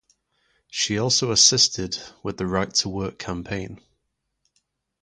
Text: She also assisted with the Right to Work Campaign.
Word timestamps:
She 0.71 0.97
also 0.97 1.29
assisted 1.29 1.95
with 2.23 2.37
the 2.37 2.47
Right 2.47 2.73
to 2.77 2.89
Work 2.89 3.19
Campaign. 3.19 3.79